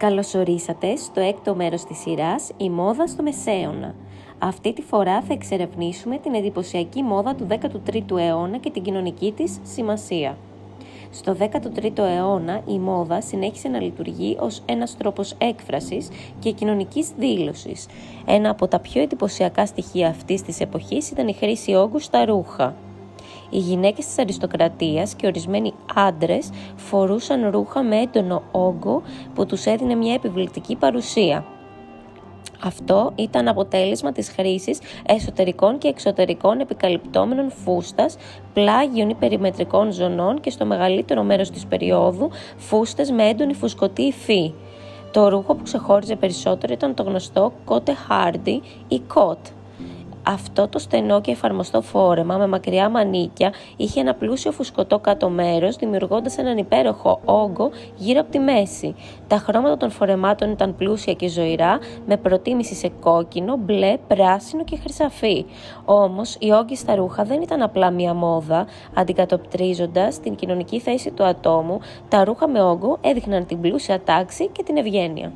Καλωσορίσατε 0.00 0.96
στο 0.96 1.20
έκτο 1.20 1.54
μέρος 1.54 1.84
της 1.84 1.98
σειράς 1.98 2.50
«Η 2.56 2.70
μόδα 2.70 3.06
στο 3.06 3.22
Μεσαίωνα». 3.22 3.94
Αυτή 4.38 4.72
τη 4.72 4.82
φορά 4.82 5.22
θα 5.22 5.32
εξερευνήσουμε 5.32 6.18
την 6.18 6.34
εντυπωσιακή 6.34 7.02
μόδα 7.02 7.34
του 7.34 7.46
13ου 7.50 8.16
αιώνα 8.18 8.58
και 8.58 8.70
την 8.70 8.82
κοινωνική 8.82 9.32
της 9.32 9.58
σημασία. 9.62 10.36
Στο 11.10 11.36
13ο 11.40 11.98
αιώνα 11.98 12.62
η 12.66 12.78
μόδα 12.78 13.20
συνέχισε 13.20 13.68
να 13.68 13.80
λειτουργεί 13.80 14.36
ως 14.40 14.62
ένας 14.66 14.96
τρόπος 14.96 15.34
έκφρασης 15.38 16.08
και 16.38 16.50
κοινωνικής 16.50 17.08
δήλωσης. 17.18 17.86
Ένα 18.26 18.50
από 18.50 18.68
τα 18.68 18.78
πιο 18.78 19.02
εντυπωσιακά 19.02 19.66
στοιχεία 19.66 20.08
αυτής 20.08 20.42
της 20.42 20.60
εποχής 20.60 21.10
ήταν 21.10 21.28
η 21.28 21.32
χρήση 21.32 21.74
όγκου 21.74 21.98
στα 21.98 22.24
ρούχα. 22.24 22.74
Οι 23.50 23.58
γυναίκες 23.58 24.06
της 24.06 24.18
αριστοκρατίας 24.18 25.14
και 25.14 25.26
ορισμένοι 25.26 25.72
άντρες 25.94 26.50
φορούσαν 26.76 27.50
ρούχα 27.50 27.82
με 27.82 27.96
έντονο 27.96 28.42
όγκο 28.50 29.02
που 29.34 29.46
τους 29.46 29.64
έδινε 29.64 29.94
μια 29.94 30.14
επιβλητική 30.14 30.76
παρουσία. 30.76 31.44
Αυτό 32.62 33.12
ήταν 33.14 33.48
αποτέλεσμα 33.48 34.12
της 34.12 34.28
χρήσης 34.28 34.78
εσωτερικών 35.06 35.78
και 35.78 35.88
εξωτερικών 35.88 36.60
επικαλυπτόμενων 36.60 37.50
φούστας, 37.50 38.16
πλάγιων 38.52 39.08
ή 39.08 39.14
περιμετρικών 39.14 39.92
ζωνών 39.92 40.40
και 40.40 40.50
στο 40.50 40.64
μεγαλύτερο 40.64 41.22
μέρος 41.22 41.50
της 41.50 41.66
περίοδου 41.66 42.30
φούστες 42.56 43.10
με 43.10 43.28
έντονη 43.28 43.54
φουσκωτή 43.54 44.02
υφή. 44.02 44.52
Το 45.10 45.28
ρούχο 45.28 45.54
που 45.54 45.62
ξεχώριζε 45.62 46.16
περισσότερο 46.16 46.72
ήταν 46.72 46.94
το 46.94 47.02
γνωστό 47.02 47.52
κότε 47.64 47.94
χάρντι 47.94 48.62
ή 48.88 49.00
κότ, 49.00 49.38
αυτό 50.22 50.68
το 50.68 50.78
στενό 50.78 51.20
και 51.20 51.30
εφαρμοστό 51.30 51.80
φόρεμα 51.80 52.36
με 52.36 52.46
μακριά 52.46 52.88
μανίκια 52.88 53.52
είχε 53.76 54.00
ένα 54.00 54.14
πλούσιο 54.14 54.52
φουσκωτό 54.52 54.98
κάτω 54.98 55.28
μέρος, 55.28 55.76
δημιουργώντας 55.76 56.38
έναν 56.38 56.58
υπέροχο 56.58 57.20
όγκο 57.24 57.70
γύρω 57.96 58.20
από 58.20 58.30
τη 58.30 58.38
μέση. 58.38 58.94
Τα 59.26 59.36
χρώματα 59.36 59.76
των 59.76 59.90
φορεμάτων 59.90 60.50
ήταν 60.50 60.74
πλούσια 60.76 61.12
και 61.12 61.28
ζωηρά, 61.28 61.78
με 62.06 62.16
προτίμηση 62.16 62.74
σε 62.74 62.88
κόκκινο, 63.00 63.56
μπλε, 63.56 63.96
πράσινο 64.06 64.64
και 64.64 64.76
χρυσαφί. 64.76 65.44
Όμως, 65.84 66.36
οι 66.40 66.50
όγκοι 66.52 66.76
στα 66.76 66.94
ρούχα 66.94 67.24
δεν 67.24 67.42
ήταν 67.42 67.62
απλά 67.62 67.90
μία 67.90 68.14
μόδα, 68.14 68.66
αντικατοπτρίζοντας 68.94 70.20
την 70.20 70.34
κοινωνική 70.34 70.80
θέση 70.80 71.10
του 71.10 71.24
ατόμου, 71.24 71.80
τα 72.08 72.24
ρούχα 72.24 72.48
με 72.48 72.62
όγκο 72.62 72.98
έδειχναν 73.00 73.46
την 73.46 73.60
πλούσια 73.60 74.00
τάξη 74.00 74.48
και 74.48 74.62
την 74.62 74.76
ευγένεια. 74.76 75.32